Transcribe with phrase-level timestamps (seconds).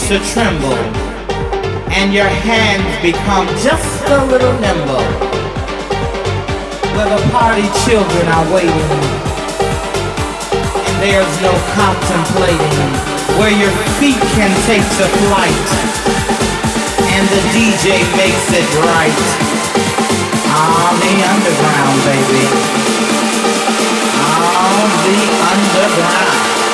[0.07, 0.79] To tremble
[1.93, 5.03] and your hands become just a little nimble.
[6.95, 8.71] Where the party children are waiting
[10.87, 12.89] and there's no contemplating.
[13.37, 15.67] Where your feet can take to flight
[17.13, 19.56] and the DJ makes it right
[20.99, 22.43] the underground baby.
[24.23, 25.19] On the
[25.51, 26.66] underground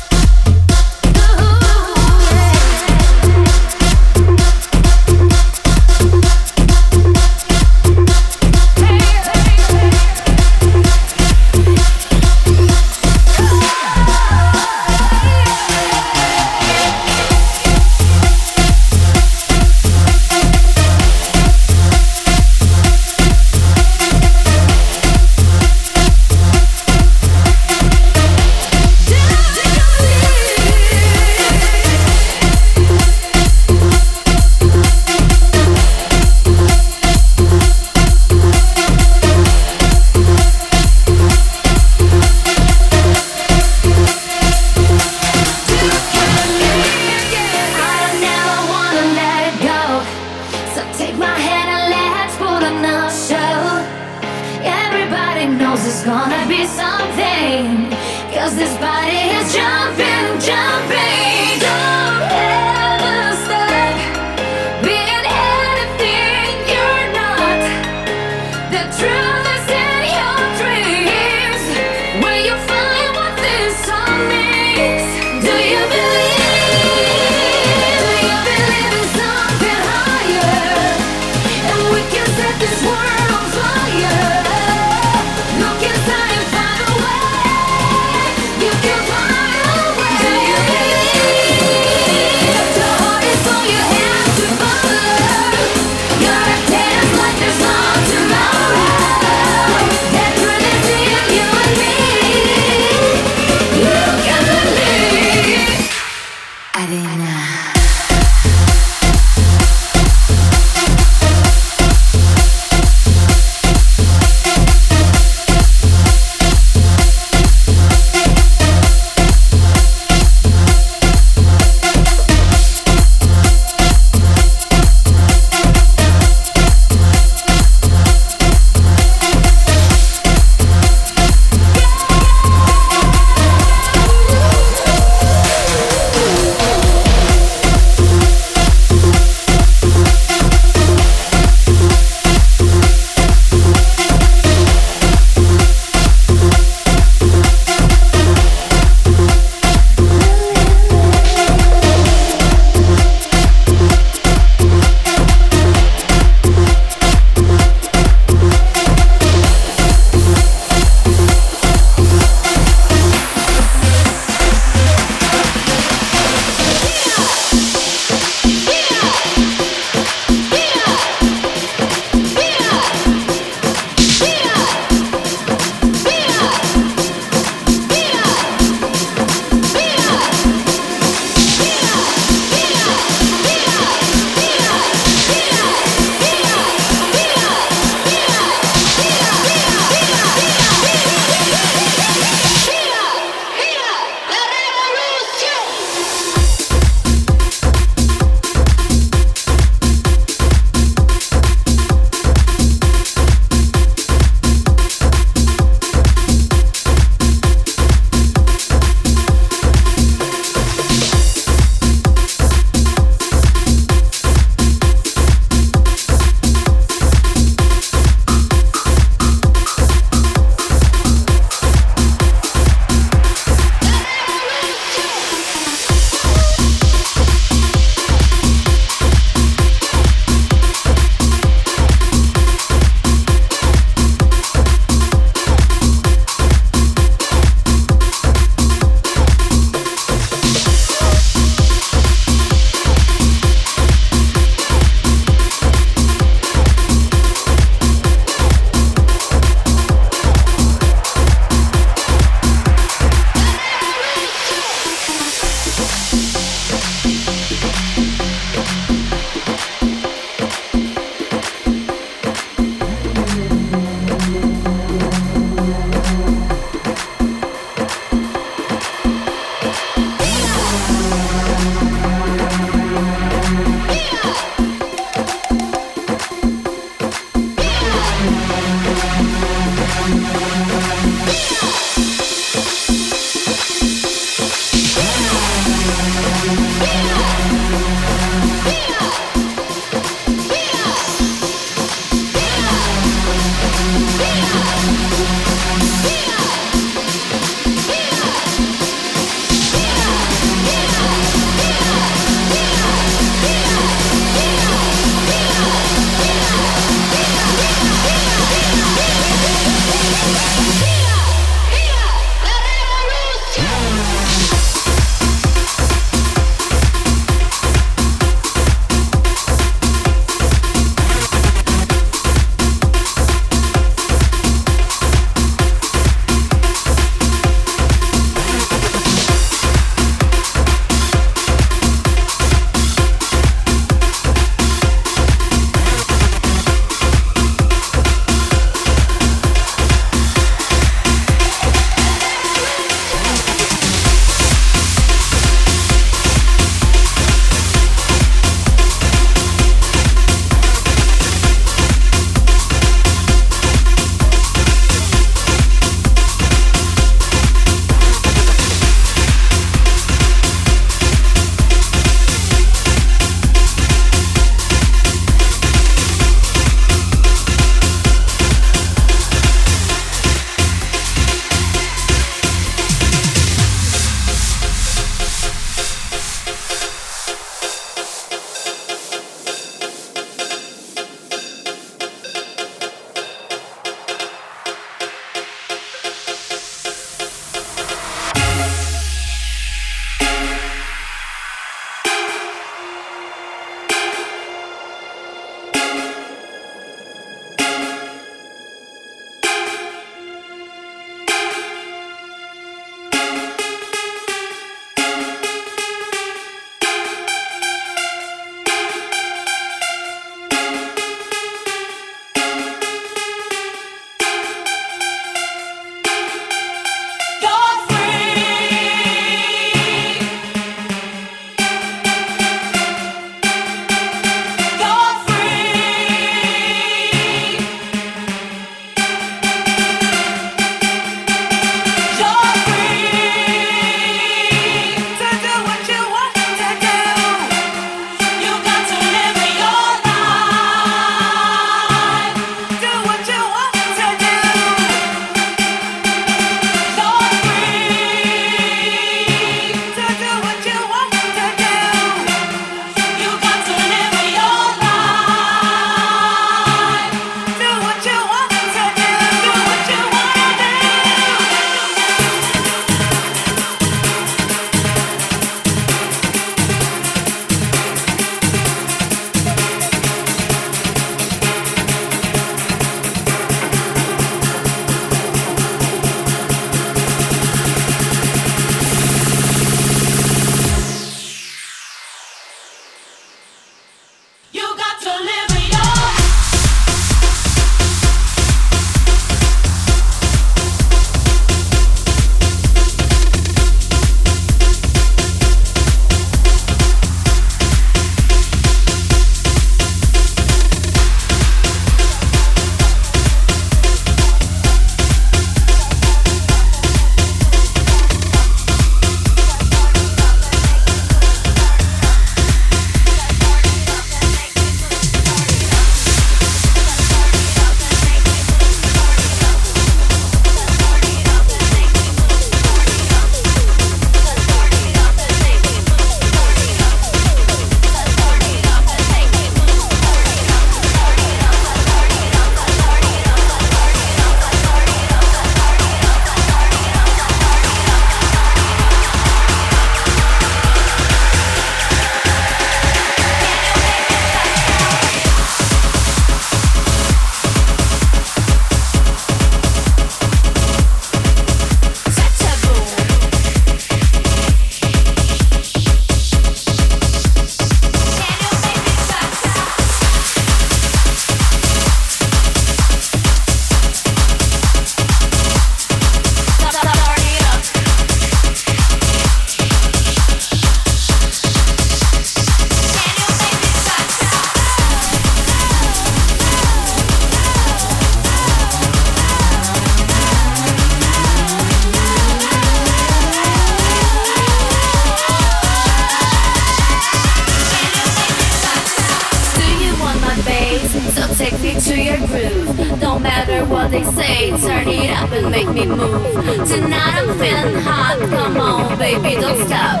[599.44, 600.00] don't stop.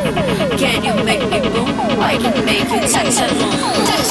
[0.58, 1.68] Can you make me boom?
[2.00, 4.03] I can make you touch a moon.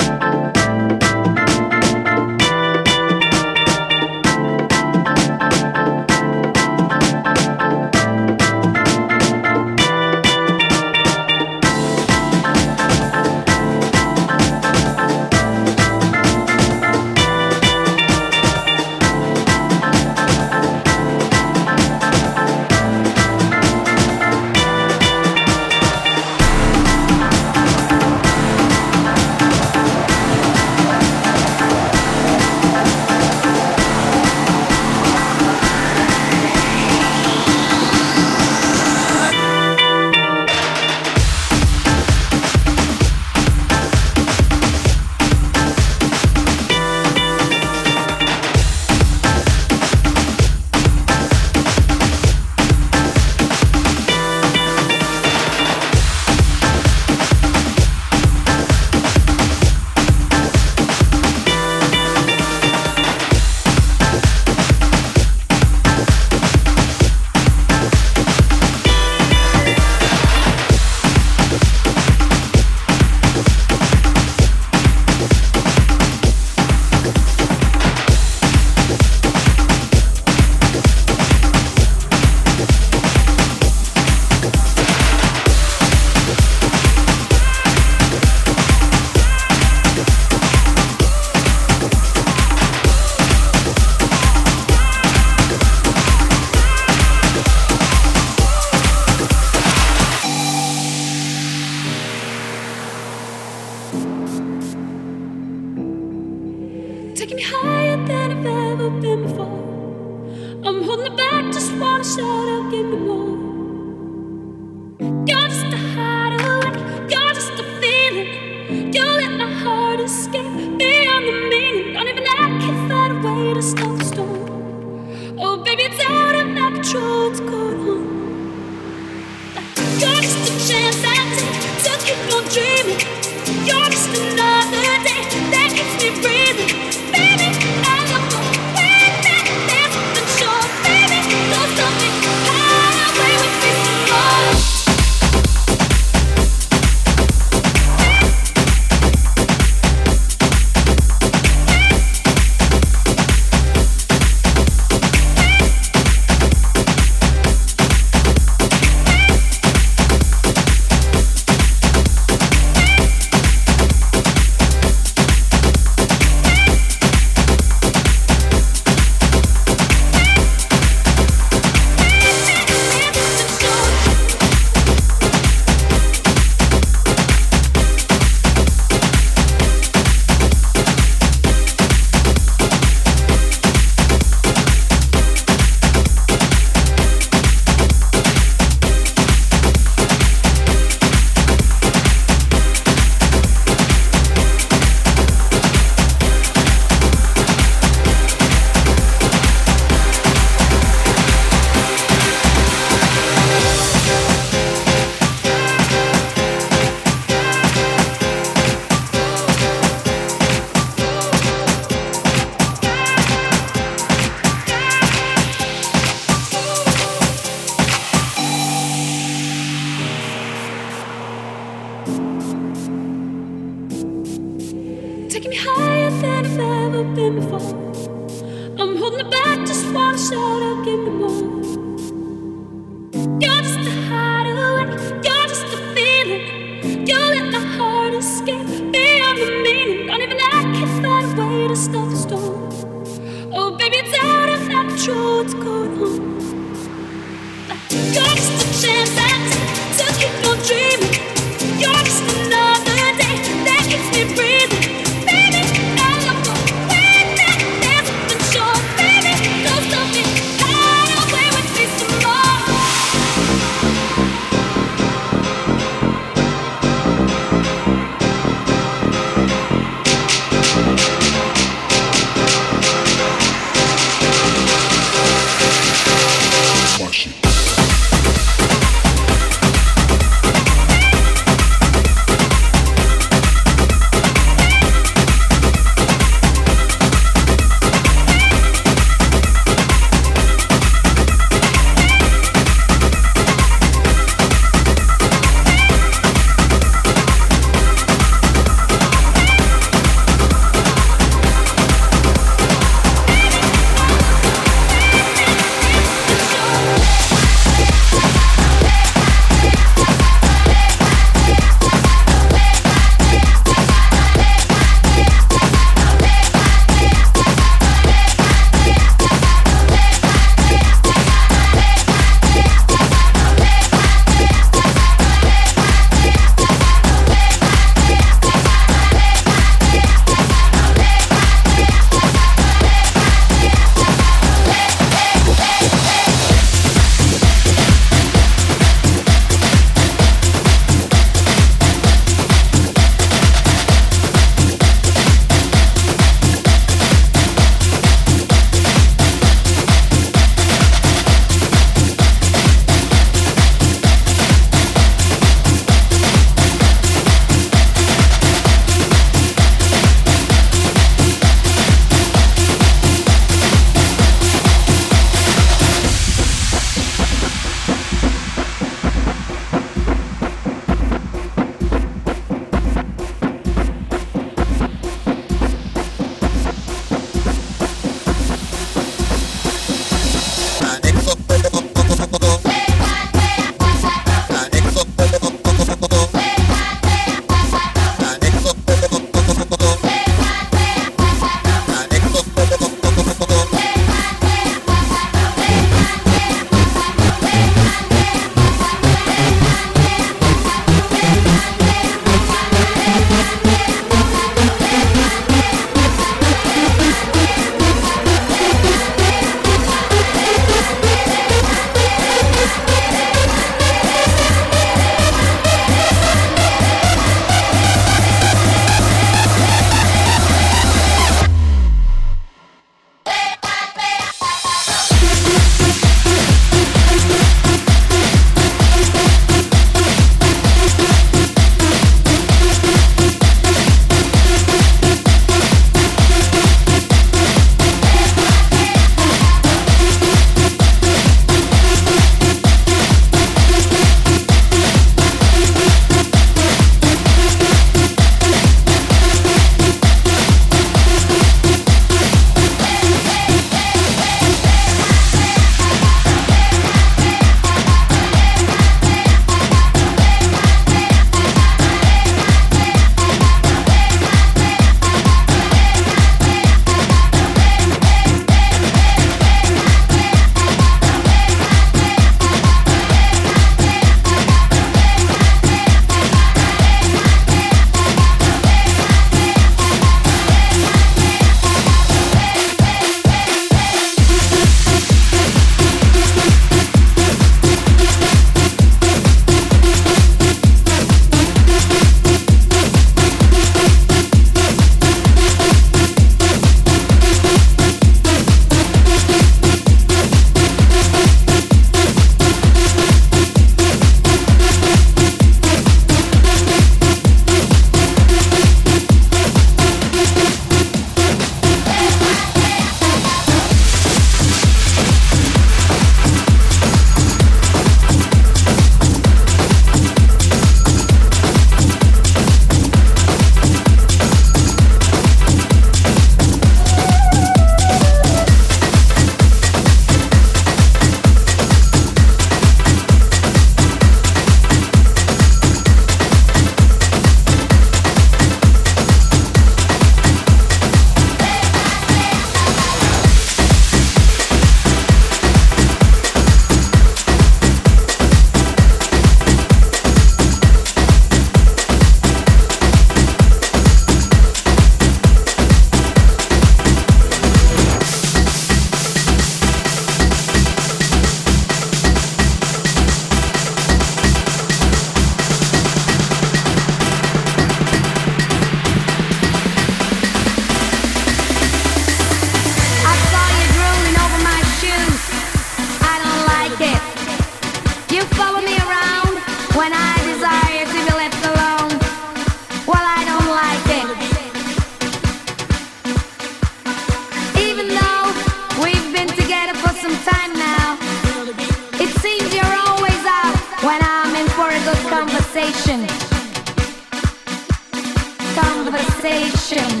[599.71, 600.00] paixão.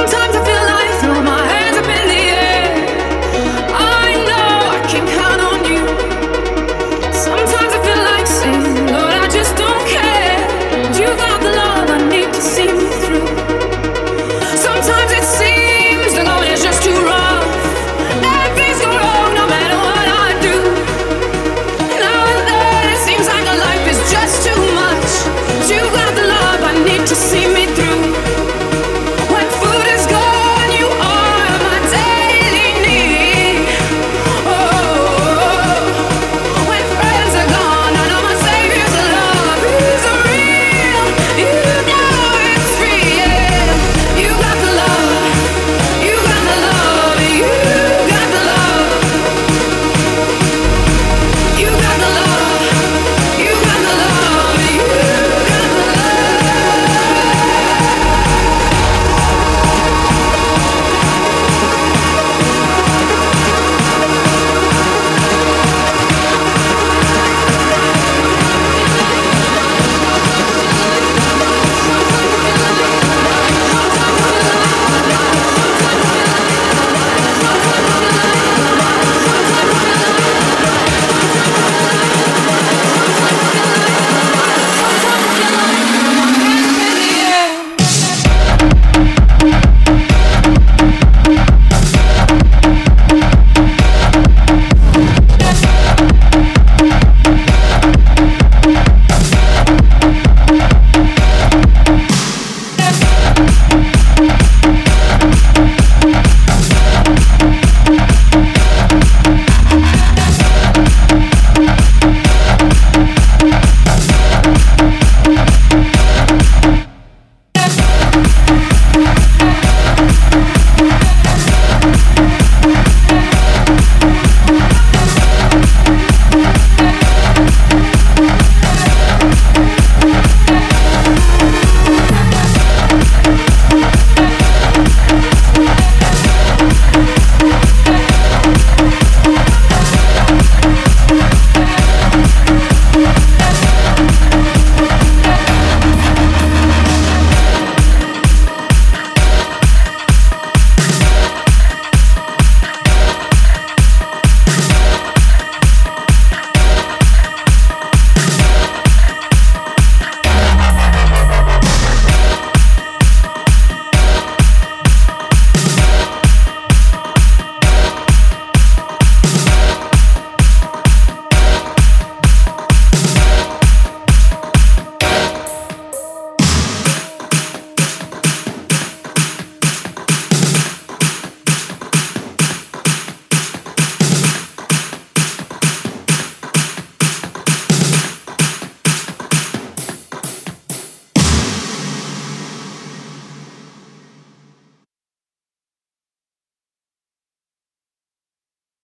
[0.00, 0.39] Sometimes